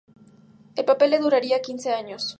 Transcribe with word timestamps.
El 0.75 0.83
papel 0.83 1.11
le 1.11 1.19
duraría 1.19 1.61
quince 1.61 1.91
años. 1.93 2.23